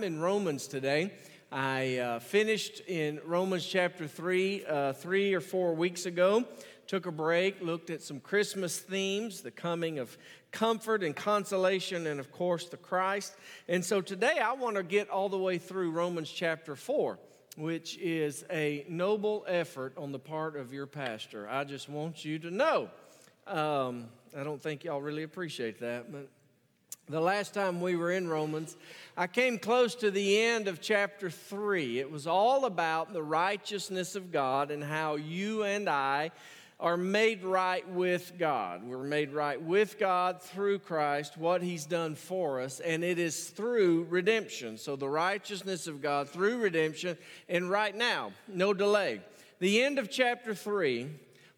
[0.00, 1.12] time in Romans today.
[1.52, 6.46] I uh, finished in Romans chapter 3 uh, three or four weeks ago.
[6.86, 10.16] Took a break, looked at some Christmas themes, the coming of
[10.52, 13.34] comfort and consolation, and of course, the Christ.
[13.68, 17.18] And so today I want to get all the way through Romans chapter 4
[17.56, 21.48] which is a noble effort on the part of your pastor.
[21.50, 22.88] I just want you to know.
[23.46, 24.06] Um,
[24.38, 26.28] I don't think y'all really appreciate that, but
[27.10, 28.76] the last time we were in Romans,
[29.16, 31.98] I came close to the end of chapter 3.
[31.98, 36.30] It was all about the righteousness of God and how you and I
[36.78, 38.82] are made right with God.
[38.84, 43.50] We're made right with God through Christ, what He's done for us, and it is
[43.50, 44.78] through redemption.
[44.78, 49.20] So, the righteousness of God through redemption, and right now, no delay.
[49.58, 51.10] The end of chapter 3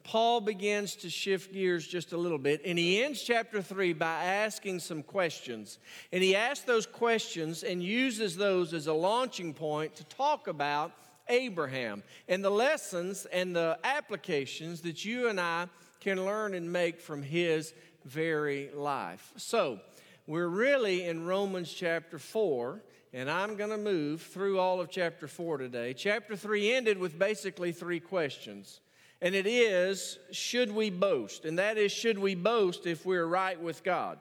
[0.05, 4.25] Paul begins to shift gears just a little bit, and he ends chapter 3 by
[4.25, 5.79] asking some questions.
[6.13, 10.93] And he asks those questions and uses those as a launching point to talk about
[11.29, 15.69] Abraham and the lessons and the applications that you and I
[16.01, 17.73] can learn and make from his
[18.05, 19.33] very life.
[19.37, 19.79] So,
[20.27, 22.81] we're really in Romans chapter 4,
[23.13, 25.95] and I'm going to move through all of chapter 4 today.
[25.95, 28.81] Chapter 3 ended with basically three questions
[29.23, 31.45] and it is, should we boast?
[31.45, 34.19] And that is, should we boast if we're right with God?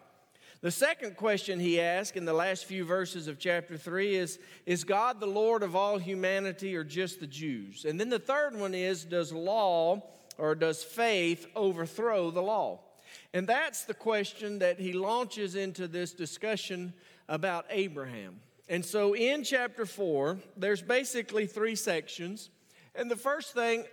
[0.61, 4.83] The second question he asked in the last few verses of chapter 3 is Is
[4.83, 7.83] God the Lord of all humanity or just the Jews?
[7.83, 10.03] And then the third one is Does law
[10.37, 12.81] or does faith overthrow the law?
[13.33, 16.93] And that's the question that he launches into this discussion
[17.27, 18.39] about Abraham.
[18.69, 22.51] And so in chapter 4, there's basically three sections.
[22.93, 23.85] And the first thing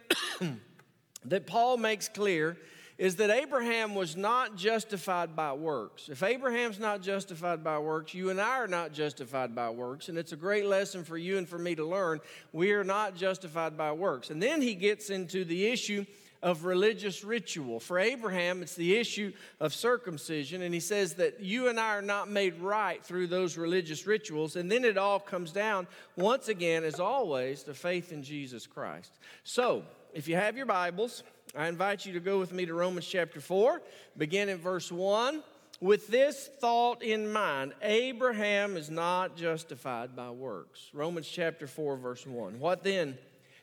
[1.25, 2.57] that Paul makes clear
[2.99, 6.09] is that Abraham was not justified by works.
[6.09, 10.09] If Abraham's not justified by works, you and I are not justified by works.
[10.09, 12.19] And it's a great lesson for you and for me to learn.
[12.53, 14.31] We are not justified by works.
[14.31, 16.07] And then he gets into the issue
[16.43, 17.79] of religious ritual.
[17.79, 20.63] For Abraham, it's the issue of circumcision.
[20.63, 24.57] And he says that you and I are not made right through those religious rituals.
[24.57, 25.87] And then it all comes down,
[26.17, 29.13] once again, as always, to faith in Jesus Christ.
[29.45, 31.23] So, if you have your Bibles,
[31.57, 33.81] I invite you to go with me to Romans chapter 4,
[34.17, 35.43] begin in verse 1.
[35.81, 40.91] With this thought in mind, Abraham is not justified by works.
[40.93, 42.59] Romans chapter 4, verse 1.
[42.59, 43.17] What then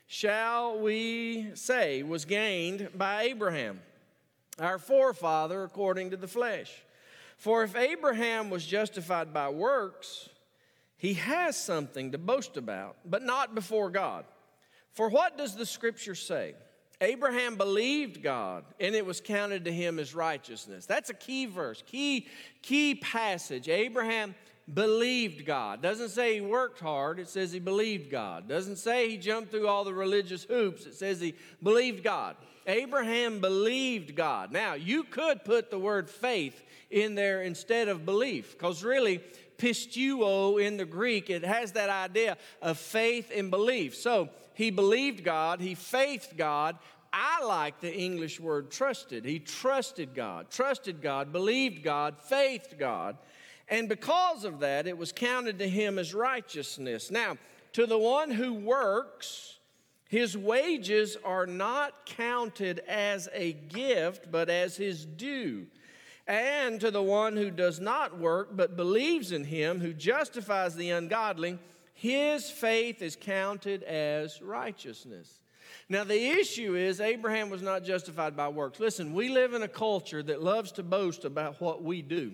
[0.06, 3.80] shall we say was gained by Abraham,
[4.58, 6.72] our forefather according to the flesh?
[7.36, 10.30] For if Abraham was justified by works,
[10.96, 14.24] he has something to boast about, but not before God.
[14.96, 16.54] For what does the scripture say?
[17.02, 20.86] Abraham believed God and it was counted to him as righteousness.
[20.86, 22.26] That's a key verse, key,
[22.62, 23.68] key passage.
[23.68, 24.34] Abraham
[24.72, 25.82] believed God.
[25.82, 28.48] Doesn't say he worked hard, it says he believed God.
[28.48, 32.36] Doesn't say he jumped through all the religious hoops, it says he believed God.
[32.66, 34.50] Abraham believed God.
[34.50, 39.20] Now, you could put the word faith in there instead of belief, because really,
[39.58, 43.94] pisteuo in the Greek, it has that idea of faith and belief.
[43.94, 46.78] So, he believed God, he faithed God.
[47.12, 49.24] I like the English word trusted.
[49.24, 53.18] He trusted God, trusted God, believed God, faithed God.
[53.68, 57.10] And because of that, it was counted to him as righteousness.
[57.10, 57.36] Now,
[57.72, 59.58] to the one who works,
[60.08, 65.66] his wages are not counted as a gift, but as his due.
[66.26, 70.90] And to the one who does not work, but believes in him who justifies the
[70.90, 71.58] ungodly,
[71.94, 75.40] his faith is counted as righteousness.
[75.88, 78.80] Now, the issue is Abraham was not justified by works.
[78.80, 82.32] Listen, we live in a culture that loves to boast about what we do.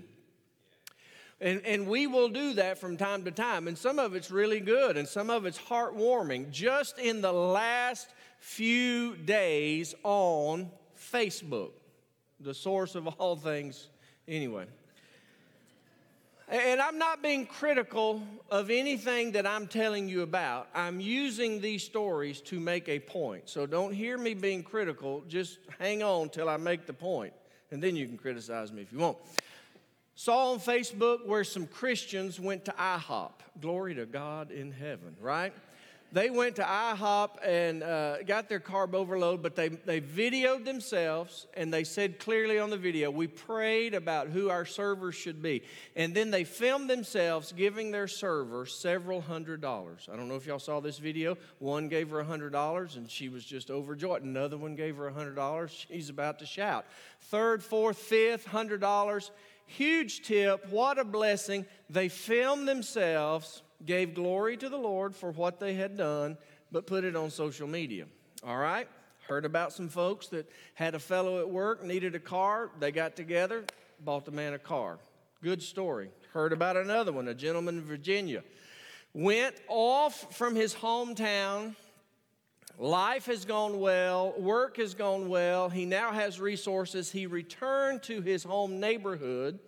[1.41, 3.69] And, and we will do that from time to time.
[3.69, 6.51] And some of it's really good and some of it's heartwarming.
[6.51, 11.73] Just in the last few days on Facebook,
[12.43, 13.89] the source of all things,
[14.27, 14.67] anyway.
[16.49, 20.69] And I'm not being critical of anything that I'm telling you about.
[20.75, 23.49] I'm using these stories to make a point.
[23.49, 25.25] So don't hear me being critical.
[25.29, 27.33] Just hang on till I make the point,
[27.71, 29.17] and then you can criticize me if you want.
[30.15, 33.33] Saw on Facebook where some Christians went to IHOP.
[33.61, 35.55] Glory to God in heaven, right?
[36.13, 41.47] They went to IHOP and uh, got their carb overload, but they, they videoed themselves
[41.55, 45.63] and they said clearly on the video, we prayed about who our servers should be.
[45.97, 50.07] And then they filmed themselves giving their server several hundred dollars.
[50.13, 51.39] I don't know if y'all saw this video.
[51.61, 54.23] One gave her a hundred dollars and she was just overjoyed.
[54.23, 55.87] Another one gave her a hundred dollars.
[55.89, 56.85] She's about to shout.
[57.23, 59.31] Third, fourth, fifth, hundred dollars.
[59.65, 60.69] Huge tip.
[60.69, 61.65] What a blessing.
[61.89, 66.37] They filmed themselves gave glory to the Lord for what they had done,
[66.71, 68.07] but put it on social media.
[68.47, 68.89] All right?
[69.29, 72.71] Heard about some folks that had a fellow at work, needed a car.
[72.81, 73.65] They got together,
[74.05, 74.99] bought the man a car.
[75.43, 76.11] Good story.
[76.33, 78.43] Heard about another one, a gentleman in Virginia.
[79.15, 81.77] Went off from his hometown.
[82.79, 85.69] Life has gone well, work has gone well.
[85.69, 87.13] He now has resources.
[87.13, 89.61] He returned to his home neighborhood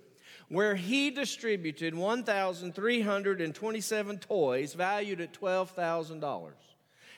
[0.54, 6.52] where he distributed 1,327 toys valued at $12,000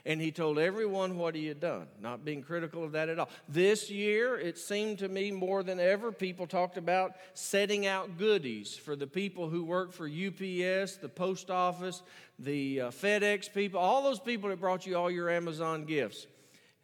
[0.06, 3.28] and he told everyone what he had done, not being critical of that at all.
[3.48, 8.76] This year, it seemed to me more than ever, people talked about setting out goodies
[8.76, 12.02] for the people who work for UPS, the post office,
[12.38, 16.28] the uh, FedEx people, all those people that brought you all your Amazon gifts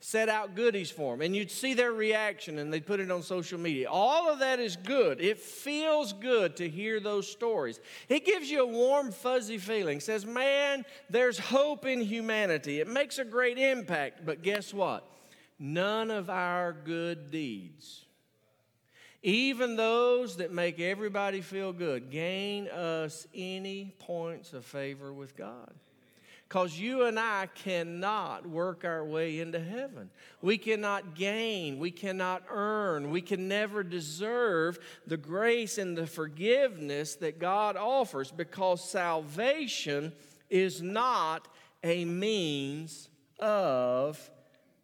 [0.04, 3.22] set out goodies for them and you'd see their reaction and they'd put it on
[3.22, 3.88] social media.
[3.88, 5.20] All of that is good.
[5.20, 7.78] It feels good to hear those stories.
[8.08, 9.98] It gives you a warm, fuzzy feeling.
[9.98, 12.80] It says, man, there's hope in humanity.
[12.80, 14.26] It makes a great impact.
[14.26, 15.08] But guess what?
[15.60, 18.04] None of our good deeds,
[19.22, 25.72] even those that make everybody feel good, gain us any points of favor with God.
[26.52, 30.10] Because you and I cannot work our way into heaven.
[30.42, 37.14] We cannot gain, we cannot earn, we can never deserve the grace and the forgiveness
[37.14, 40.12] that God offers because salvation
[40.50, 41.48] is not
[41.82, 43.08] a means
[43.38, 44.30] of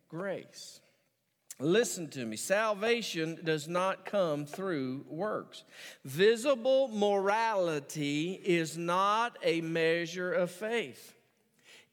[0.08, 0.80] grace.
[1.60, 2.36] Listen to me.
[2.36, 5.64] Salvation does not come through works.
[6.06, 11.16] Visible morality is not a measure of faith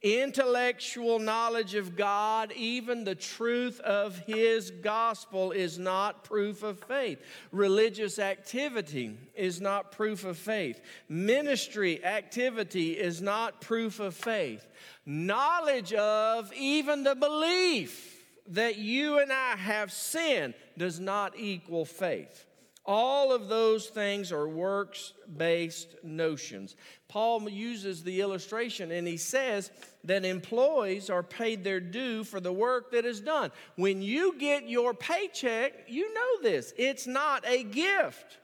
[0.06, 7.20] intellectual knowledge of God, even the truth of His gospel, is not proof of faith.
[7.52, 10.80] Religious activity is not proof of faith.
[11.10, 14.68] Ministry activity is not proof of faith.
[15.08, 22.46] Knowledge of even the belief that you and I have sinned does not equal faith.
[22.88, 26.76] All of those things are works based notions.
[27.08, 29.72] Paul uses the illustration and he says
[30.04, 33.52] that employees are paid their due for the work that is done.
[33.76, 38.38] When you get your paycheck, you know this, it's not a gift.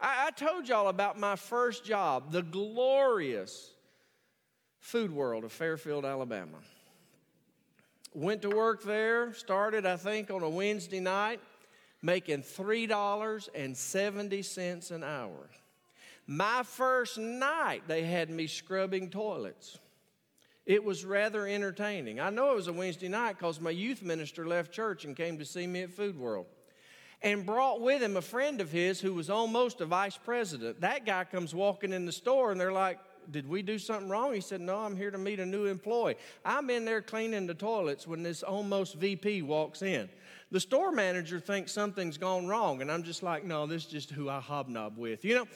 [0.00, 3.70] I, I told y'all about my first job, the glorious
[4.80, 6.58] food world of Fairfield, Alabama.
[8.14, 11.38] Went to work there, started, I think, on a Wednesday night
[12.02, 15.50] making $3.70 an hour.
[16.26, 19.78] My first night, they had me scrubbing toilets.
[20.66, 22.20] It was rather entertaining.
[22.20, 25.38] I know it was a Wednesday night because my youth minister left church and came
[25.38, 26.46] to see me at Food World
[27.22, 30.80] and brought with him a friend of his who was almost a vice president.
[30.80, 32.98] That guy comes walking in the store and they're like,
[33.30, 34.32] did we do something wrong?
[34.32, 36.16] He said, No, I'm here to meet a new employee.
[36.44, 40.08] I'm in there cleaning the toilets when this almost VP walks in.
[40.50, 44.10] The store manager thinks something's gone wrong, and I'm just like, No, this is just
[44.10, 45.24] who I hobnob with.
[45.24, 45.46] You know,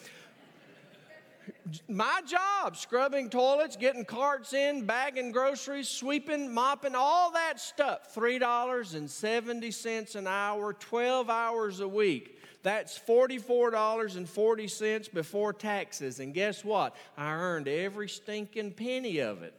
[1.89, 8.15] my job scrubbing toilets, getting carts in, bagging groceries, sweeping, mopping, all that stuff.
[8.15, 12.41] $3.70 an hour, 12 hours a week.
[12.63, 16.21] That's $44.40 before taxes.
[16.21, 16.97] And guess what?
[17.17, 19.53] I earned every stinking penny of it.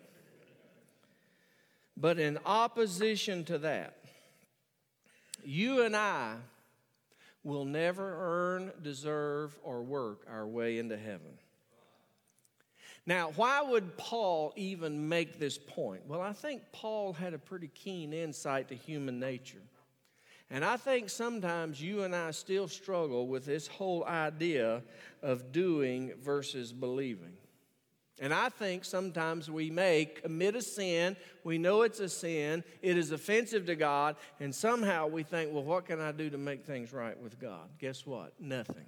[1.97, 4.04] But in opposition to that,
[5.47, 6.35] you and I
[7.43, 11.37] will never earn, deserve, or work our way into heaven.
[13.05, 16.07] Now, why would Paul even make this point?
[16.07, 19.61] Well, I think Paul had a pretty keen insight to human nature.
[20.49, 24.81] And I think sometimes you and I still struggle with this whole idea
[25.21, 27.34] of doing versus believing.
[28.19, 32.97] And I think sometimes we may commit a sin, we know it's a sin, it
[32.97, 36.65] is offensive to God, and somehow we think, well, what can I do to make
[36.65, 37.67] things right with God?
[37.77, 38.33] Guess what?
[38.39, 38.85] Nothing.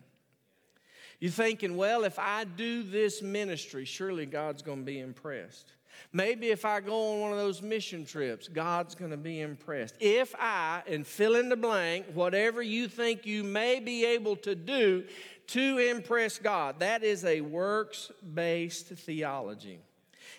[1.20, 5.74] You're thinking, well, if I do this ministry, surely God's going to be impressed.
[6.14, 9.96] Maybe if I go on one of those mission trips, God's going to be impressed.
[10.00, 14.56] If I, and fill in the blank, whatever you think you may be able to
[14.56, 15.06] do
[15.48, 19.80] to impress God, that is a works based theology.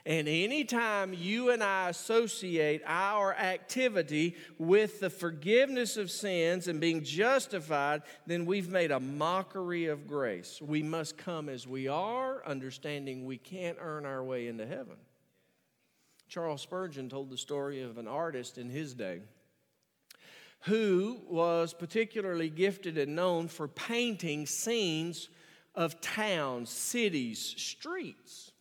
[0.05, 7.03] And anytime you and I associate our activity with the forgiveness of sins and being
[7.03, 10.61] justified, then we've made a mockery of grace.
[10.63, 14.97] We must come as we are, understanding we can't earn our way into heaven.
[16.29, 19.21] Charles Spurgeon told the story of an artist in his day
[20.63, 25.29] who was particularly gifted and known for painting scenes
[25.75, 28.53] of towns, cities, streets.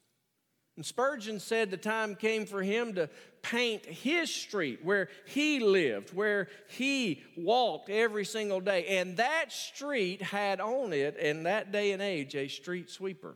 [0.75, 3.09] And Spurgeon said the time came for him to
[3.41, 8.99] paint his street where he lived, where he walked every single day.
[8.99, 13.35] And that street had on it, in that day and age, a street sweeper.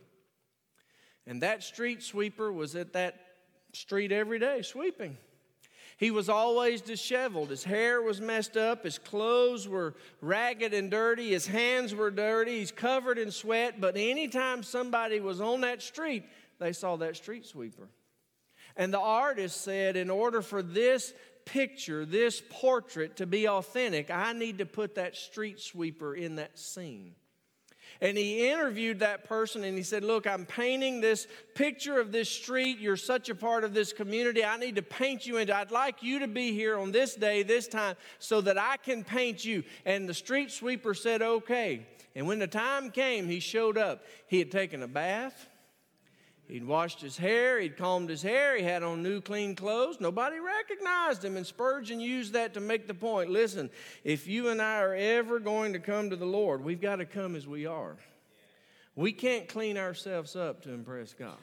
[1.26, 3.18] And that street sweeper was at that
[3.72, 5.16] street every day sweeping.
[6.02, 7.50] He was always disheveled.
[7.50, 8.82] His hair was messed up.
[8.82, 11.30] His clothes were ragged and dirty.
[11.30, 12.58] His hands were dirty.
[12.58, 13.80] He's covered in sweat.
[13.80, 16.24] But anytime somebody was on that street,
[16.58, 17.88] they saw that street sweeper.
[18.76, 24.32] And the artist said, in order for this picture, this portrait to be authentic, I
[24.32, 27.14] need to put that street sweeper in that scene.
[28.02, 32.28] And he interviewed that person and he said, Look, I'm painting this picture of this
[32.28, 32.80] street.
[32.80, 34.44] You're such a part of this community.
[34.44, 37.44] I need to paint you into, I'd like you to be here on this day,
[37.44, 39.62] this time, so that I can paint you.
[39.86, 41.86] And the street sweeper said, Okay.
[42.16, 44.04] And when the time came, he showed up.
[44.26, 45.48] He had taken a bath.
[46.52, 49.96] He'd washed his hair, he'd combed his hair, he had on new clean clothes.
[50.00, 51.38] Nobody recognized him.
[51.38, 53.70] And Spurgeon used that to make the point listen,
[54.04, 57.06] if you and I are ever going to come to the Lord, we've got to
[57.06, 57.96] come as we are.
[58.94, 61.38] We can't clean ourselves up to impress God.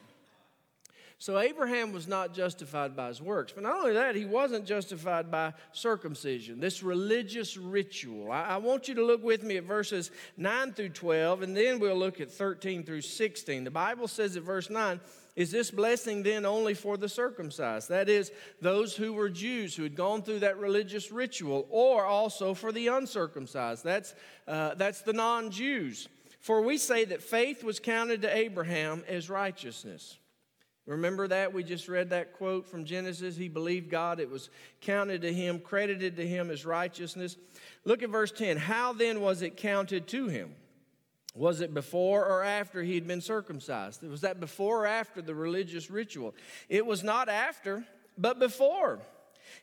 [1.21, 3.51] So Abraham was not justified by his works.
[3.51, 8.31] But not only that, he wasn't justified by circumcision, this religious ritual.
[8.31, 11.79] I, I, want you to look with me at verses 9 through 12, and then
[11.79, 13.65] we'll look at 13 through 16.
[13.65, 15.01] The Bible says at verse 9,
[15.35, 17.89] is this blessing then only for the circumcised?
[17.89, 22.53] That is, those who were Jews who had gone through that religious ritual, or also
[22.53, 23.83] for the uncircumcised?
[23.83, 24.15] That's,
[24.47, 26.07] uh, that's the non Jews.
[26.39, 30.18] For we say that faith was counted to Abraham as righteousness.
[30.89, 31.53] Remember that?
[31.53, 33.38] We just read that quote from Genesis.
[33.38, 34.19] He believed God.
[34.19, 34.50] It was
[34.81, 37.38] counted to him, credited to him as righteousness.
[37.86, 38.58] Look at verse 10.
[38.58, 40.55] How then was it counted to him?
[41.36, 44.01] Was it before or after he had been circumcised?
[44.01, 46.34] Was that before or after the religious ritual?
[46.69, 47.86] It was not after,
[48.17, 49.00] but before.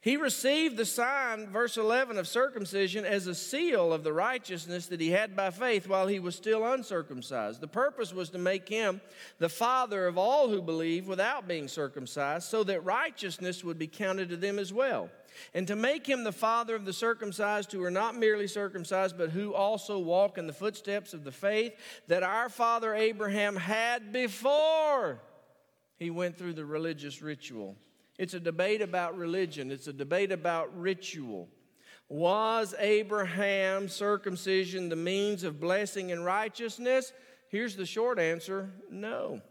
[0.00, 5.00] He received the sign, verse 11, of circumcision as a seal of the righteousness that
[5.00, 7.60] he had by faith while he was still uncircumcised.
[7.60, 9.00] The purpose was to make him
[9.38, 14.28] the father of all who believe without being circumcised, so that righteousness would be counted
[14.30, 15.10] to them as well.
[15.54, 19.30] And to make him the father of the circumcised who are not merely circumcised, but
[19.30, 21.74] who also walk in the footsteps of the faith
[22.08, 25.20] that our father Abraham had before
[25.98, 27.76] he went through the religious ritual
[28.18, 31.49] it's a debate about religion, it's a debate about ritual.
[32.08, 37.12] Was Abraham's circumcision the means of blessing and righteousness?
[37.49, 39.42] Here's the short answer no.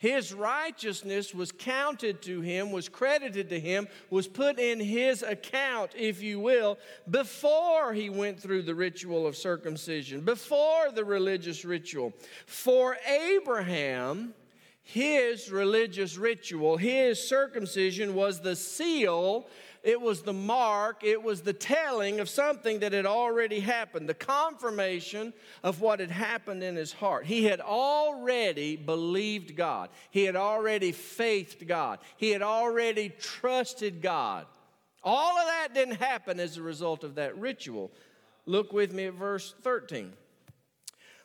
[0.00, 5.90] His righteousness was counted to him, was credited to him, was put in his account,
[5.94, 6.78] if you will,
[7.10, 12.14] before he went through the ritual of circumcision, before the religious ritual.
[12.46, 14.32] For Abraham,
[14.92, 19.46] his religious ritual, his circumcision was the seal,
[19.84, 24.14] it was the mark, it was the telling of something that had already happened, the
[24.14, 25.32] confirmation
[25.62, 27.24] of what had happened in his heart.
[27.24, 34.46] He had already believed God, he had already faithed God, he had already trusted God.
[35.04, 37.92] All of that didn't happen as a result of that ritual.
[38.44, 40.12] Look with me at verse 13.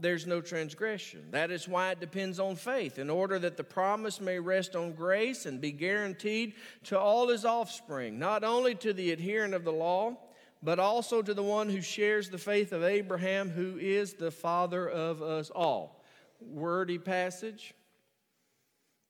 [0.00, 1.24] there's no transgression.
[1.30, 4.92] That is why it depends on faith, in order that the promise may rest on
[4.92, 9.72] grace and be guaranteed to all his offspring, not only to the adherent of the
[9.72, 10.16] law,
[10.62, 14.88] but also to the one who shares the faith of Abraham, who is the father
[14.88, 16.04] of us all.
[16.40, 17.74] Wordy passage,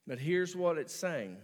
[0.06, 1.36] but here's what it's saying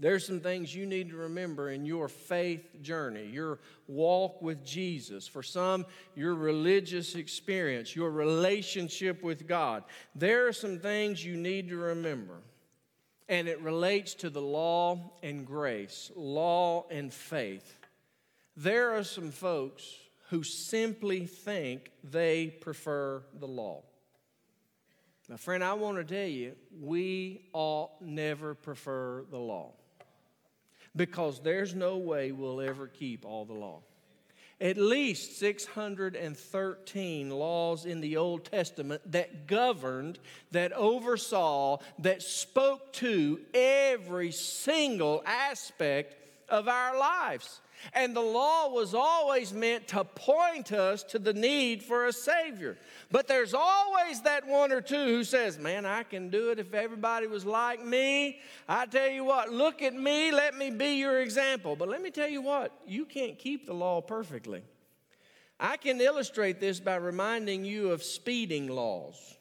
[0.00, 5.28] there's some things you need to remember in your faith journey, your walk with Jesus.
[5.28, 5.84] For some,
[6.16, 9.84] your religious experience, your relationship with God.
[10.14, 12.38] There are some things you need to remember.
[13.28, 17.76] And it relates to the law and grace, law and faith.
[18.56, 19.84] There are some folks
[20.30, 23.82] who simply think they prefer the law.
[25.28, 29.74] Now, friend, I want to tell you, we ought never prefer the law
[30.96, 33.80] because there's no way we'll ever keep all the law.
[34.60, 40.18] At least 613 laws in the Old Testament that governed,
[40.50, 46.14] that oversaw, that spoke to every single aspect
[46.50, 47.62] of our lives.
[47.92, 52.76] And the law was always meant to point us to the need for a Savior.
[53.10, 56.74] But there's always that one or two who says, Man, I can do it if
[56.74, 58.40] everybody was like me.
[58.68, 61.76] I tell you what, look at me, let me be your example.
[61.76, 64.62] But let me tell you what, you can't keep the law perfectly.
[65.58, 69.36] I can illustrate this by reminding you of speeding laws.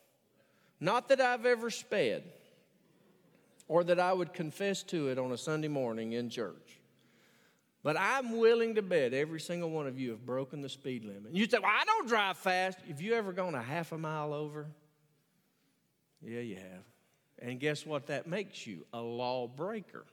[0.81, 2.23] Not that I've ever sped
[3.67, 6.68] or that I would confess to it on a Sunday morning in church.
[7.81, 11.33] But I'm willing to bet every single one of you have broken the speed limit.
[11.33, 12.79] You say, Well, I don't drive fast.
[12.87, 14.67] Have you ever gone a half a mile over?
[16.21, 16.83] Yeah, you have.
[17.41, 18.85] And guess what that makes you?
[18.93, 20.05] A lawbreaker.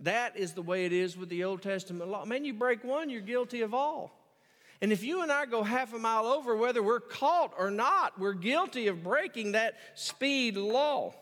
[0.00, 2.26] That is the way it is with the Old Testament law.
[2.26, 4.20] Man, you break one, you're guilty of all.
[4.82, 8.18] And if you and I go half a mile over, whether we're caught or not,
[8.18, 11.14] we're guilty of breaking that speed law.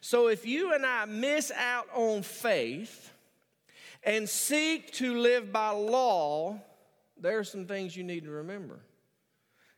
[0.00, 3.12] So if you and I miss out on faith,
[4.06, 6.60] and seek to live by law,
[7.20, 8.78] there are some things you need to remember.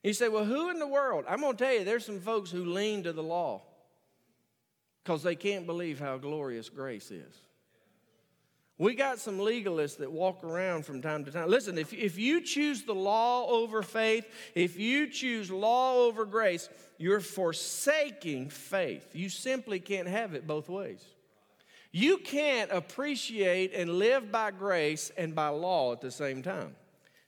[0.04, 1.24] You say, well, who in the world?
[1.26, 3.62] I'm going to tell you, there's some folks who lean to the law
[5.02, 7.34] because they can't believe how glorious grace is.
[8.76, 11.48] We got some legalists that walk around from time to time.
[11.48, 16.68] Listen, if, if you choose the law over faith, if you choose law over grace,
[16.96, 19.16] you're forsaking faith.
[19.16, 21.04] You simply can't have it both ways.
[21.90, 26.74] You can't appreciate and live by grace and by law at the same time.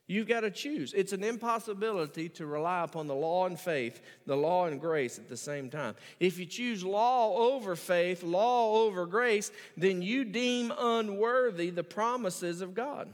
[0.06, 0.92] You've got to choose.
[0.92, 5.28] It's an impossibility to rely upon the law and faith, the law and grace at
[5.28, 5.94] the same time.
[6.18, 12.60] If you choose law over faith, law over grace, then you deem unworthy the promises
[12.60, 13.08] of God.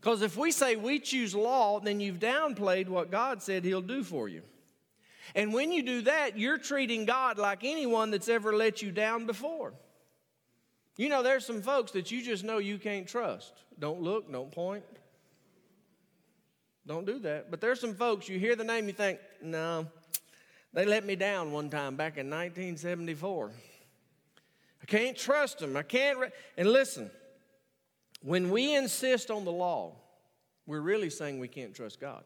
[0.00, 4.02] Because if we say we choose law, then you've downplayed what God said He'll do
[4.02, 4.42] for you.
[5.36, 9.26] And when you do that, you're treating God like anyone that's ever let you down
[9.26, 9.74] before.
[10.96, 13.52] You know, there's some folks that you just know you can't trust.
[13.78, 14.84] Don't look, don't point.
[16.86, 17.50] Don't do that.
[17.50, 19.86] But there's some folks, you hear the name, you think, no,
[20.72, 23.52] they let me down one time back in 1974.
[24.82, 25.76] I can't trust them.
[25.76, 26.18] I can't.
[26.18, 26.30] Re-.
[26.56, 27.10] And listen,
[28.22, 29.94] when we insist on the law,
[30.66, 32.24] we're really saying we can't trust God.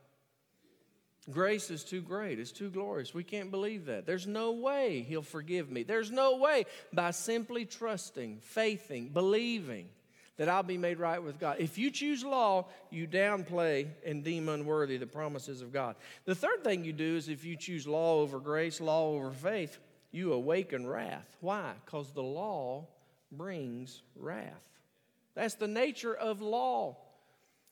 [1.30, 2.38] Grace is too great.
[2.38, 3.12] It's too glorious.
[3.12, 4.06] We can't believe that.
[4.06, 5.82] There's no way He'll forgive me.
[5.82, 9.88] There's no way by simply trusting, faithing, believing
[10.36, 11.56] that I'll be made right with God.
[11.58, 15.96] If you choose law, you downplay and deem unworthy the promises of God.
[16.26, 19.78] The third thing you do is if you choose law over grace, law over faith,
[20.12, 21.36] you awaken wrath.
[21.40, 21.72] Why?
[21.84, 22.86] Because the law
[23.32, 24.68] brings wrath.
[25.34, 26.96] That's the nature of law.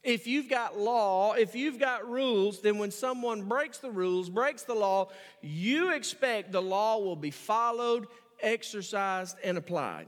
[0.04, 4.62] If you've got law, if you've got rules, then when someone breaks the rules, breaks
[4.62, 5.08] the law,
[5.40, 8.06] you expect the law will be followed,
[8.40, 10.06] exercised, and applied.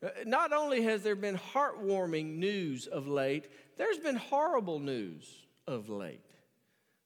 [0.00, 5.28] Uh, not only has there been heartwarming news of late, there's been horrible news
[5.66, 6.20] of late.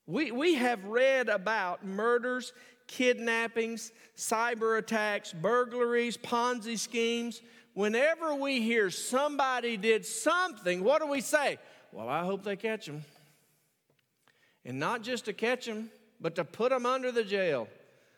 [0.07, 2.53] We, we have read about murders,
[2.87, 7.41] kidnappings, cyber attacks, burglaries, Ponzi schemes.
[7.75, 11.59] Whenever we hear somebody did something, what do we say?
[11.93, 13.05] Well, I hope they catch him.
[14.65, 17.69] And not just to catch him, but to put him under the jail.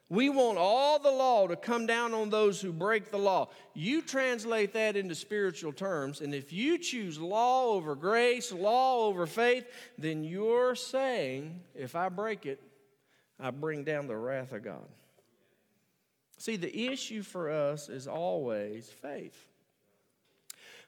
[0.09, 3.49] We want all the law to come down on those who break the law.
[3.75, 9.25] You translate that into spiritual terms, and if you choose law over grace, law over
[9.27, 12.61] faith, then you're saying, if I break it,
[13.39, 14.89] I bring down the wrath of God.
[16.39, 19.47] See, the issue for us is always faith.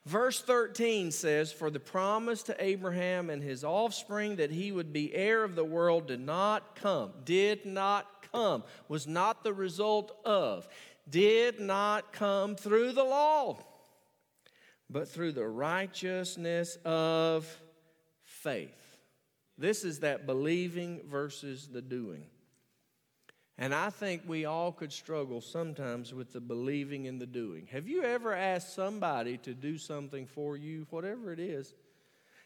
[0.05, 5.15] Verse 13 says, For the promise to Abraham and his offspring that he would be
[5.15, 10.69] heir of the world did not come, did not come, was not the result of,
[11.09, 13.59] did not come through the law,
[14.91, 17.47] but through the righteousness of
[18.25, 18.99] faith.
[19.57, 22.27] This is that believing versus the doing.
[23.63, 27.69] And I think we all could struggle sometimes with the believing and the doing.
[27.71, 31.73] Have you ever asked somebody to do something for you, whatever it is,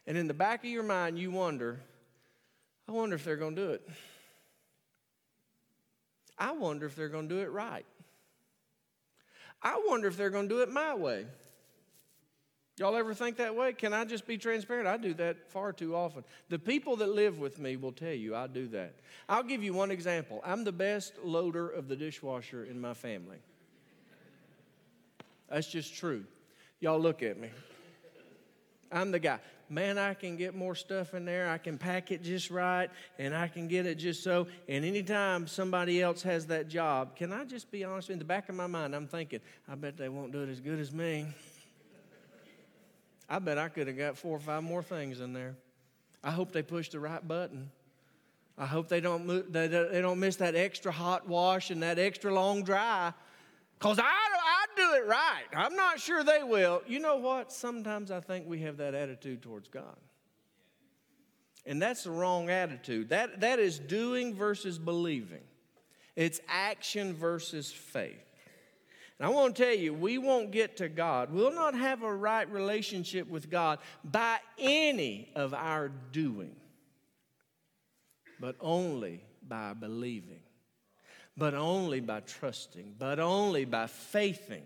[0.07, 1.81] and in the back of your mind you wonder,
[2.87, 3.89] I wonder if they're going to do it?
[6.39, 7.87] I wonder if they're going to do it right.
[9.63, 11.25] I wonder if they're going to do it my way.
[12.79, 13.73] Y'all ever think that way?
[13.73, 14.87] Can I just be transparent?
[14.87, 16.25] I do that far too often.
[16.51, 18.95] The people that live with me will tell you I do that.
[19.31, 20.43] I'll give you one example.
[20.45, 23.39] I'm the best loader of the dishwasher in my family.
[25.49, 26.25] That's just true.
[26.81, 27.49] Y'all look at me.
[28.93, 29.39] I'm the guy.
[29.71, 31.49] Man, I can get more stuff in there.
[31.49, 34.47] I can pack it just right and I can get it just so.
[34.69, 38.11] And anytime somebody else has that job, can I just be honest?
[38.11, 40.61] In the back of my mind, I'm thinking, I bet they won't do it as
[40.61, 41.27] good as me.
[43.29, 45.57] I bet I could have got four or five more things in there.
[46.23, 47.71] I hope they push the right button.
[48.59, 52.63] I hope they don't, they don't miss that extra hot wash and that extra long
[52.63, 53.13] dry.
[53.79, 55.45] Because I, I do it right.
[55.55, 56.83] I'm not sure they will.
[56.87, 57.53] You know what?
[57.53, 59.97] Sometimes I think we have that attitude towards God.
[61.67, 63.11] And that's the wrong attitude.
[63.11, 65.43] That, that is doing versus believing,
[66.15, 68.26] it's action versus faith.
[69.19, 71.33] And I want to tell you, we won't get to God.
[71.33, 76.55] We'll not have a right relationship with God by any of our doing,
[78.39, 80.41] but only by believing,
[81.37, 84.65] but only by trusting, but only by faithing.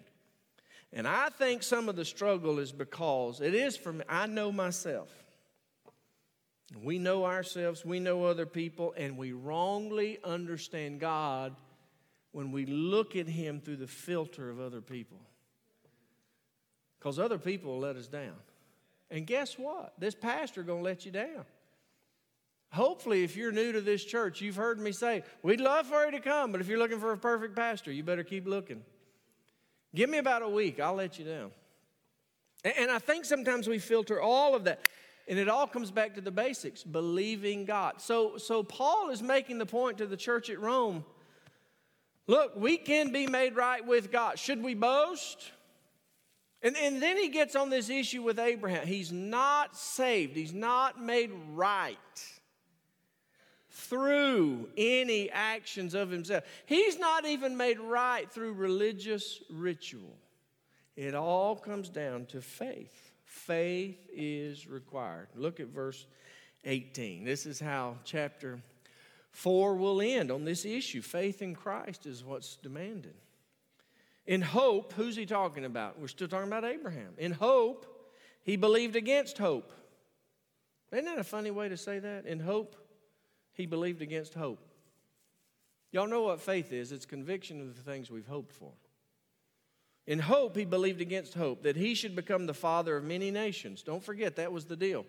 [0.92, 4.04] And I think some of the struggle is because it is for me.
[4.08, 5.10] I know myself.
[6.82, 11.54] We know ourselves, we know other people, and we wrongly understand God
[12.32, 15.18] when we look at Him through the filter of other people.
[16.98, 18.36] Because other people will let us down.
[19.10, 19.94] And guess what?
[19.98, 21.44] This pastor going to let you down.
[22.72, 26.12] Hopefully, if you're new to this church, you've heard me say, we'd love for you
[26.12, 28.82] to come, but if you're looking for a perfect pastor, you better keep looking.
[29.92, 31.50] Give me about a week, I'll let you down.
[32.62, 34.80] And I think sometimes we filter all of that.
[35.26, 38.00] And it all comes back to the basics believing God.
[38.00, 41.04] So, so Paul is making the point to the church at Rome
[42.30, 44.38] look, we can be made right with God.
[44.38, 45.50] Should we boast?
[46.62, 48.86] And, and then he gets on this issue with Abraham.
[48.86, 51.96] He's not saved, he's not made right
[53.72, 56.44] through any actions of himself.
[56.66, 60.16] He's not even made right through religious ritual.
[60.96, 63.12] It all comes down to faith.
[63.24, 65.28] Faith is required.
[65.34, 66.06] Look at verse
[66.64, 67.24] 18.
[67.24, 68.60] This is how chapter
[69.32, 71.02] 4 will end on this issue.
[71.02, 73.14] Faith in Christ is what's demanded.
[74.26, 75.98] In hope, who's he talking about?
[75.98, 77.14] We're still talking about Abraham.
[77.18, 77.86] In hope,
[78.42, 79.72] he believed against hope.
[80.92, 82.26] Isn't that a funny way to say that?
[82.26, 82.76] In hope,
[83.52, 84.64] he believed against hope.
[85.92, 88.72] Y'all know what faith is it's conviction of the things we've hoped for.
[90.06, 93.82] In hope, he believed against hope that he should become the father of many nations.
[93.82, 95.06] Don't forget, that was the deal.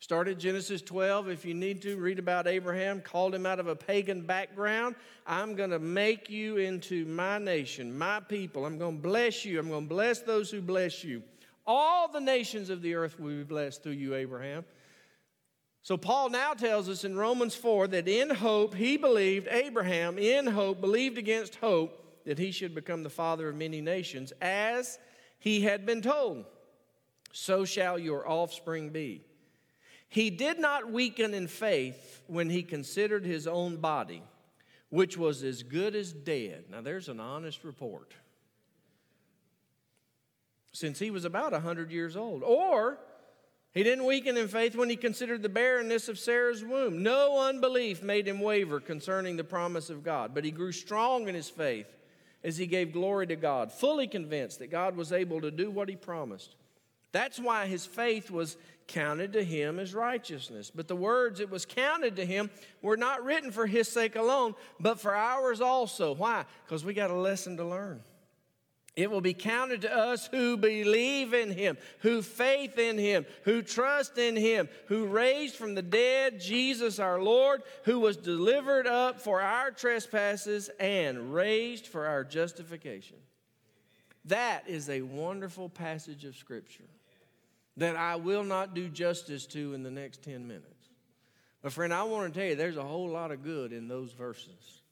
[0.00, 1.28] Started Genesis 12.
[1.28, 4.94] If you need to, read about Abraham, called him out of a pagan background.
[5.26, 8.64] I'm going to make you into my nation, my people.
[8.64, 9.58] I'm going to bless you.
[9.58, 11.22] I'm going to bless those who bless you.
[11.66, 14.64] All the nations of the earth will be blessed through you, Abraham.
[15.82, 20.46] So, Paul now tells us in Romans 4 that in hope he believed, Abraham in
[20.46, 24.98] hope believed against hope that he should become the father of many nations, as
[25.38, 26.44] he had been told,
[27.32, 29.22] so shall your offspring be.
[30.08, 34.22] He did not weaken in faith when he considered his own body,
[34.88, 36.64] which was as good as dead.
[36.70, 38.14] Now, there's an honest report.
[40.72, 42.42] Since he was about 100 years old.
[42.42, 42.98] Or
[43.74, 47.02] he didn't weaken in faith when he considered the barrenness of Sarah's womb.
[47.02, 51.34] No unbelief made him waver concerning the promise of God, but he grew strong in
[51.34, 51.86] his faith
[52.42, 55.88] as he gave glory to God, fully convinced that God was able to do what
[55.88, 56.54] he promised.
[57.12, 58.56] That's why his faith was
[58.88, 60.72] counted to him as righteousness.
[60.74, 62.50] But the words it was counted to him
[62.82, 66.14] were not written for his sake alone, but for ours also.
[66.14, 66.44] Why?
[66.64, 68.00] Because we got a lesson to learn.
[68.96, 73.62] It will be counted to us who believe in him, who faith in him, who
[73.62, 79.20] trust in him, who raised from the dead Jesus our Lord, who was delivered up
[79.20, 83.18] for our trespasses and raised for our justification.
[84.24, 86.88] That is a wonderful passage of Scripture
[87.78, 90.64] that I will not do justice to in the next 10 minutes.
[91.62, 94.12] But, friend, I want to tell you there's a whole lot of good in those
[94.12, 94.82] verses.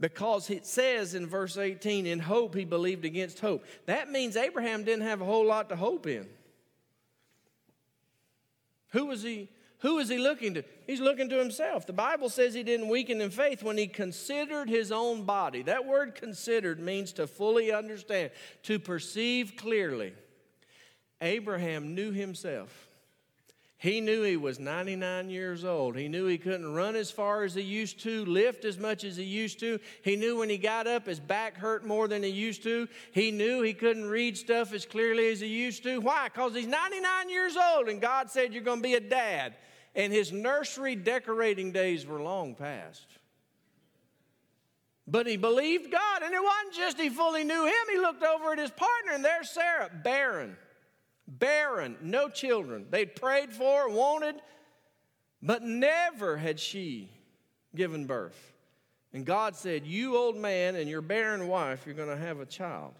[0.00, 3.64] Because it says in verse 18, in hope he believed against hope.
[3.86, 6.26] That means Abraham didn't have a whole lot to hope in.
[8.92, 9.48] Who was he?
[9.80, 10.64] Who is he looking to?
[10.86, 11.86] He's looking to himself.
[11.86, 15.62] The Bible says he didn't weaken in faith when he considered his own body.
[15.62, 18.30] That word considered means to fully understand,
[18.64, 20.14] to perceive clearly.
[21.20, 22.88] Abraham knew himself.
[23.80, 25.96] He knew he was 99 years old.
[25.96, 29.16] He knew he couldn't run as far as he used to, lift as much as
[29.16, 29.78] he used to.
[30.02, 32.88] He knew when he got up, his back hurt more than he used to.
[33.12, 36.00] He knew he couldn't read stuff as clearly as he used to.
[36.00, 36.28] Why?
[36.28, 39.54] Because he's 99 years old, and God said, You're going to be a dad.
[39.94, 43.06] And his nursery decorating days were long past.
[45.06, 47.72] But he believed God, and it wasn't just he fully knew him.
[47.92, 50.56] He looked over at his partner, and there's Sarah, barren
[51.28, 52.86] barren, no children.
[52.90, 54.36] They'd prayed for, wanted,
[55.42, 57.10] but never had she
[57.74, 58.52] given birth.
[59.12, 62.46] And God said, You, old man, and your barren wife, you're going to have a
[62.46, 62.94] child.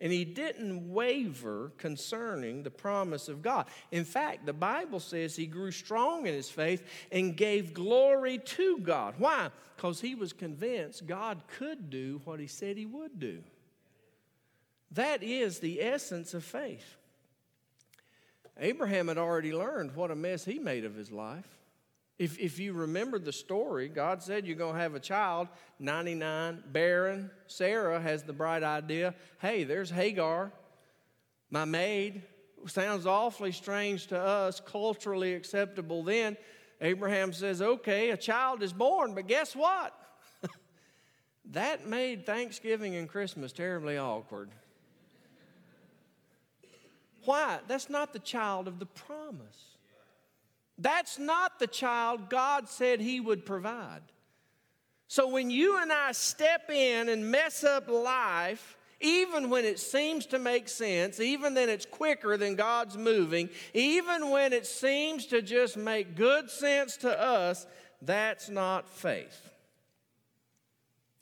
[0.00, 3.66] And he didn't waver concerning the promise of God.
[3.90, 8.78] In fact, the Bible says he grew strong in his faith and gave glory to
[8.78, 9.14] God.
[9.18, 9.50] Why?
[9.76, 13.42] Because he was convinced God could do what he said he would do.
[14.90, 16.96] That is the essence of faith.
[18.58, 21.48] Abraham had already learned what a mess he made of his life.
[22.18, 25.48] If, if you remember the story, God said you're going to have a child,
[25.80, 27.30] 99, barren.
[27.48, 30.52] Sarah has the bright idea hey, there's Hagar,
[31.50, 32.22] my maid.
[32.66, 36.36] Sounds awfully strange to us, culturally acceptable then.
[36.80, 39.94] Abraham says, okay, a child is born, but guess what?
[41.50, 44.50] that made Thanksgiving and Christmas terribly awkward.
[47.24, 47.58] Why?
[47.66, 49.76] That's not the child of the promise.
[50.78, 54.02] That's not the child God said He would provide.
[55.06, 60.26] So when you and I step in and mess up life, even when it seems
[60.26, 65.42] to make sense, even then it's quicker than God's moving, even when it seems to
[65.42, 67.66] just make good sense to us,
[68.00, 69.50] that's not faith.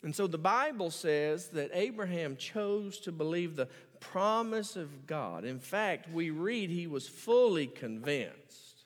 [0.03, 3.69] And so the Bible says that Abraham chose to believe the
[4.11, 5.45] promise of God.
[5.45, 8.85] In fact, we read he was fully convinced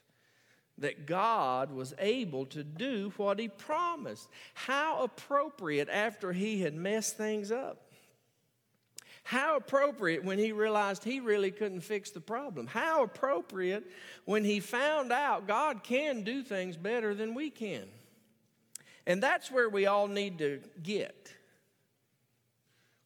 [0.77, 4.29] that God was able to do what he promised.
[4.53, 7.81] How appropriate after he had messed things up.
[9.23, 12.67] How appropriate when he realized he really couldn't fix the problem.
[12.67, 13.83] How appropriate
[14.23, 17.83] when he found out God can do things better than we can.
[19.05, 21.33] And that's where we all need to get.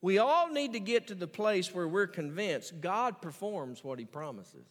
[0.01, 4.05] We all need to get to the place where we're convinced God performs what he
[4.05, 4.65] promises.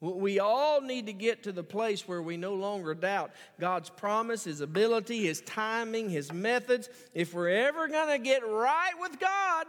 [0.00, 4.44] We all need to get to the place where we no longer doubt God's promise,
[4.44, 6.88] His ability, His timing, His methods.
[7.14, 9.66] If we're ever going to get right with God,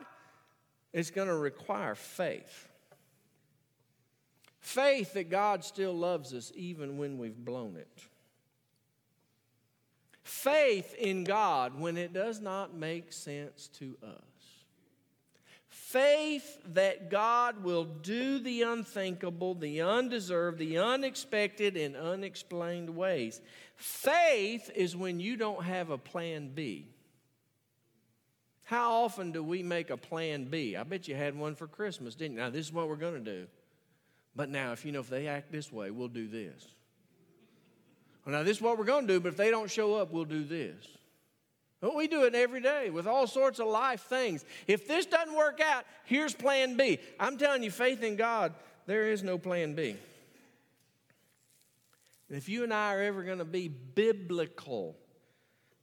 [0.94, 2.68] it's going to require faith.
[4.60, 8.04] Faith that God still loves us even when we've blown it.
[10.30, 14.22] Faith in God when it does not make sense to us.
[15.68, 23.42] Faith that God will do the unthinkable, the undeserved, the unexpected, in unexplained ways.
[23.76, 26.86] Faith is when you don't have a plan B.
[28.66, 30.76] How often do we make a plan B?
[30.76, 32.44] I bet you had one for Christmas, didn't you?
[32.44, 33.48] Now, this is what we're going to do.
[34.36, 36.68] But now, if you know, if they act this way, we'll do this.
[38.30, 40.12] Well, now, this is what we're going to do, but if they don't show up,
[40.12, 40.86] we'll do this.
[41.82, 44.46] Well, we do it every day with all sorts of life things.
[44.68, 47.00] If this doesn't work out, here's plan B.
[47.20, 48.54] I'm telling you, faith in God,
[48.86, 49.96] there is no plan B.
[52.28, 54.96] And if you and I are ever going to be biblical,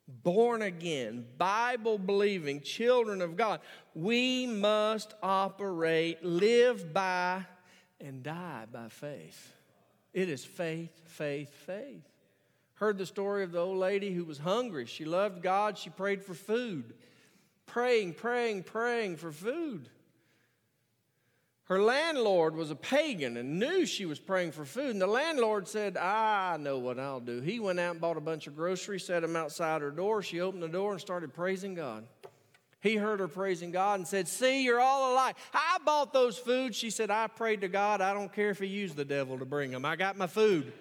[0.06, 3.58] born again, Bible believing children of God,
[3.92, 7.44] we must operate, live by,
[8.00, 9.52] and die by faith.
[10.14, 12.04] It is faith, faith, faith.
[12.76, 14.86] Heard the story of the old lady who was hungry.
[14.86, 15.78] She loved God.
[15.78, 16.94] She prayed for food.
[17.64, 19.88] Praying, praying, praying for food.
[21.64, 24.90] Her landlord was a pagan and knew she was praying for food.
[24.90, 27.40] And the landlord said, I know what I'll do.
[27.40, 30.22] He went out and bought a bunch of groceries, set them outside her door.
[30.22, 32.06] She opened the door and started praising God.
[32.80, 35.34] He heard her praising God and said, See, you're all alike.
[35.52, 36.76] I bought those foods.
[36.76, 38.00] She said, I prayed to God.
[38.00, 39.84] I don't care if he used the devil to bring them.
[39.84, 40.72] I got my food.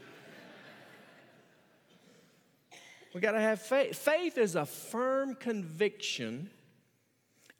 [3.15, 3.95] We got to have faith.
[3.95, 6.49] Faith is a firm conviction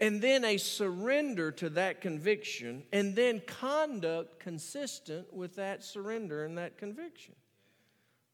[0.01, 6.57] and then a surrender to that conviction and then conduct consistent with that surrender and
[6.57, 7.35] that conviction.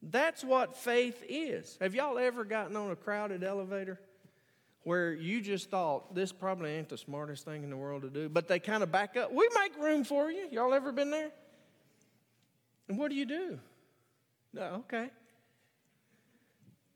[0.01, 1.77] That's what faith is.
[1.79, 3.99] Have y'all ever gotten on a crowded elevator
[4.81, 8.29] where you just thought this probably ain't the smartest thing in the world to do,
[8.29, 9.31] but they kind of back up?
[9.31, 10.47] We make room for you.
[10.49, 11.29] Y'all ever been there?
[12.89, 13.60] And what do you do?
[14.55, 15.12] No, okay.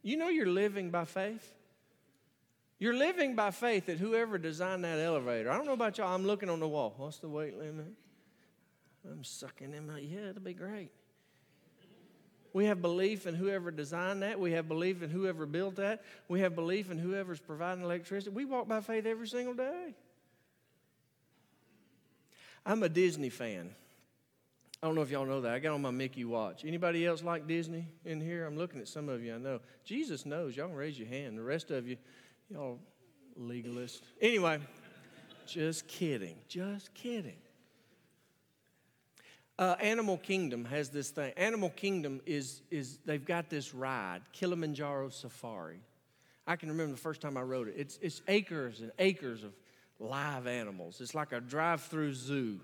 [0.06, 1.52] You know you're living by faith?
[2.78, 6.28] You're living by faith that whoever designed that elevator, I don't know about y'all, I'm
[6.28, 6.94] looking on the wall.
[6.96, 7.88] What's the weight limit?
[9.04, 10.92] I'm sucking in my, yeah, it'll be great.
[12.54, 14.40] We have belief in whoever designed that.
[14.40, 16.04] We have belief in whoever built that.
[16.28, 18.30] We have belief in whoever's providing electricity.
[18.30, 19.96] We walk by faith every single day.
[22.64, 23.72] I'm a Disney fan.
[24.86, 25.52] I don't know if y'all know that.
[25.52, 26.64] I got on my Mickey watch.
[26.64, 28.46] Anybody else like Disney in here?
[28.46, 29.34] I'm looking at some of you.
[29.34, 29.60] I know.
[29.84, 30.56] Jesus knows.
[30.56, 31.36] Y'all can raise your hand.
[31.36, 31.98] The rest of you,
[32.52, 32.78] y'all
[33.36, 34.04] legalist.
[34.22, 34.60] Anyway,
[35.48, 36.36] just kidding.
[36.48, 37.38] Just kidding.
[39.58, 41.34] Uh, Animal Kingdom has this thing.
[41.36, 45.80] Animal Kingdom is, is, they've got this ride, Kilimanjaro Safari.
[46.46, 47.74] I can remember the first time I rode it.
[47.76, 49.54] It's, it's acres and acres of
[49.98, 51.02] live animals.
[51.02, 52.60] It's like a drive through zoo.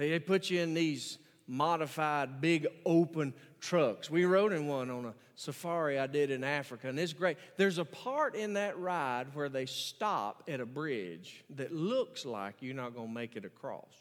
[0.00, 4.10] They, put you in these modified, big, open trucks.
[4.10, 7.36] We rode in one on a safari I did in Africa, and it's great.
[7.58, 12.54] There's a part in that ride where they stop at a bridge that looks like
[12.60, 13.92] you're not going to make it across.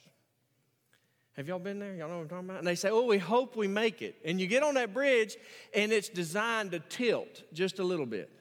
[1.34, 1.94] Have y'all been there?
[1.94, 2.60] Y'all know what I'm talking about?
[2.60, 4.16] And they say, Oh, we hope we make it.
[4.24, 5.36] And you get on that bridge,
[5.76, 8.32] and it's designed to tilt just a little bit.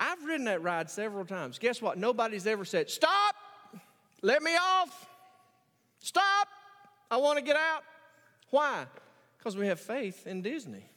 [0.00, 1.60] I've ridden that ride several times.
[1.60, 1.98] Guess what?
[1.98, 3.36] Nobody's ever said, Stop,
[4.22, 5.08] let me off,
[5.98, 6.48] stop,
[7.10, 7.82] I want to get out.
[8.50, 8.86] Why?
[9.36, 10.90] Because we have faith in Disney.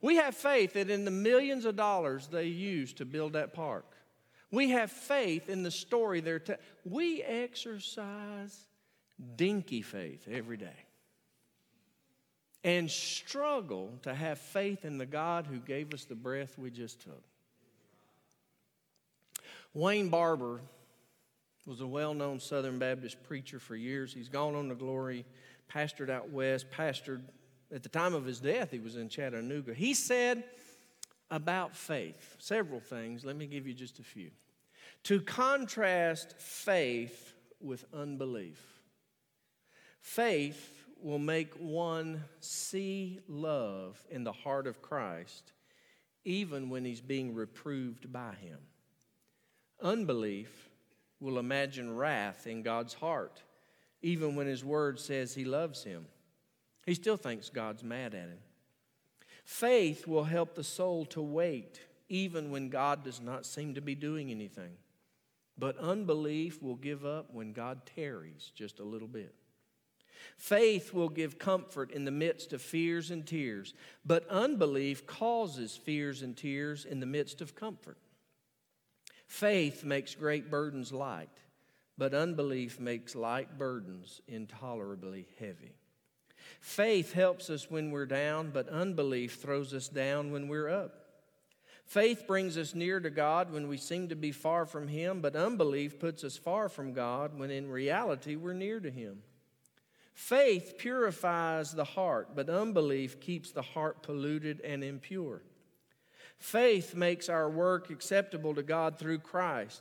[0.00, 3.86] We have faith that in the millions of dollars they use to build that park,
[4.50, 6.60] we have faith in the story they're telling.
[6.84, 8.66] We exercise
[9.36, 10.86] dinky faith every day
[12.64, 17.00] and struggle to have faith in the God who gave us the breath we just
[17.00, 17.22] took.
[19.74, 20.60] Wayne Barber
[21.66, 24.12] was a well known Southern Baptist preacher for years.
[24.12, 25.24] He's gone on to glory,
[25.72, 27.22] pastored out west, pastored
[27.72, 29.72] at the time of his death, he was in Chattanooga.
[29.72, 30.44] He said
[31.30, 33.24] about faith several things.
[33.24, 34.30] Let me give you just a few.
[35.04, 38.60] To contrast faith with unbelief,
[40.00, 45.52] faith will make one see love in the heart of Christ
[46.24, 48.58] even when he's being reproved by him.
[49.80, 50.68] Unbelief
[51.22, 53.42] will imagine wrath in God's heart
[54.02, 56.06] even when his word says he loves him.
[56.84, 58.38] He still thinks God's mad at him.
[59.44, 63.94] Faith will help the soul to wait even when God does not seem to be
[63.94, 64.72] doing anything.
[65.56, 69.34] But unbelief will give up when God tarries just a little bit.
[70.36, 76.22] Faith will give comfort in the midst of fears and tears, but unbelief causes fears
[76.22, 77.98] and tears in the midst of comfort.
[79.32, 81.30] Faith makes great burdens light,
[81.96, 85.72] but unbelief makes light burdens intolerably heavy.
[86.60, 91.06] Faith helps us when we're down, but unbelief throws us down when we're up.
[91.86, 95.34] Faith brings us near to God when we seem to be far from Him, but
[95.34, 99.22] unbelief puts us far from God when in reality we're near to Him.
[100.12, 105.40] Faith purifies the heart, but unbelief keeps the heart polluted and impure.
[106.42, 109.80] Faith makes our work acceptable to God through Christ,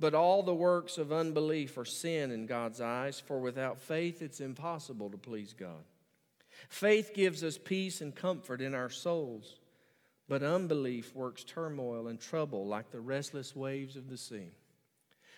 [0.00, 4.40] but all the works of unbelief are sin in God's eyes, for without faith it's
[4.40, 5.84] impossible to please God.
[6.68, 9.60] Faith gives us peace and comfort in our souls,
[10.28, 14.50] but unbelief works turmoil and trouble like the restless waves of the sea.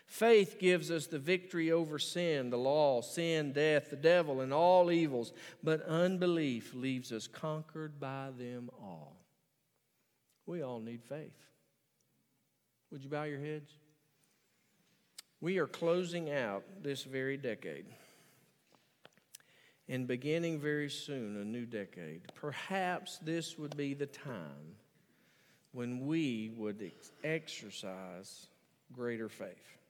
[0.06, 4.90] Faith gives us the victory over sin, the law, sin, death, the devil, and all
[4.90, 9.21] evils, but unbelief leaves us conquered by them all.
[10.46, 11.36] We all need faith.
[12.90, 13.70] Would you bow your heads?
[15.40, 17.86] We are closing out this very decade
[19.88, 22.22] and beginning very soon a new decade.
[22.34, 24.76] Perhaps this would be the time
[25.72, 28.46] when we would ex- exercise
[28.92, 29.81] greater faith.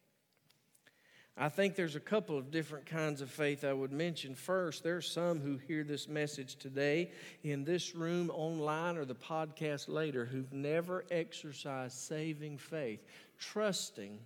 [1.36, 4.34] I think there's a couple of different kinds of faith I would mention.
[4.34, 7.10] First, there's some who hear this message today
[7.42, 13.02] in this room, online, or the podcast later who've never exercised saving faith,
[13.38, 14.18] trusting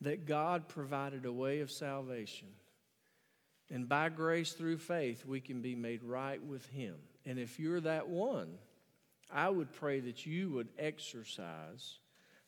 [0.00, 2.48] that God provided a way of salvation
[3.70, 6.94] and by grace through faith, we can be made right with Him.
[7.24, 8.58] And if you're that one,
[9.32, 11.98] I would pray that you would exercise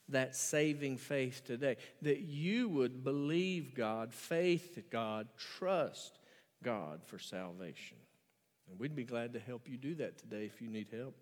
[0.09, 6.19] that saving faith today, that you would believe God, faith God, trust
[6.63, 7.97] God for salvation.
[8.71, 11.15] And we'd be glad to help you do that today if you need help.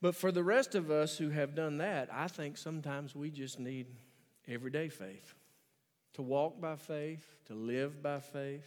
[0.00, 3.58] But for the rest of us who have done that, I think sometimes we just
[3.58, 3.86] need
[4.46, 5.34] everyday faith
[6.14, 8.66] to walk by faith, to live by faith,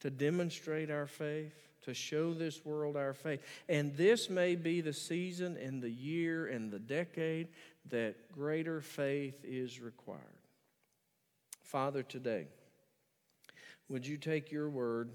[0.00, 3.42] to demonstrate our faith, to show this world our faith.
[3.68, 7.48] And this may be the season and the year and the decade
[7.90, 10.20] that greater faith is required.
[11.62, 12.46] Father, today,
[13.88, 15.10] would you take your word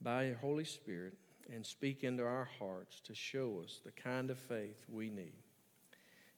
[0.00, 1.14] by your Holy Spirit
[1.52, 5.34] and speak into our hearts to show us the kind of faith we need?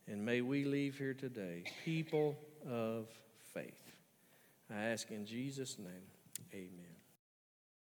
[0.06, 2.36] And may we leave here today people
[2.68, 3.08] of
[3.52, 3.92] faith.
[4.70, 6.08] I ask in Jesus' name,
[6.52, 6.93] amen.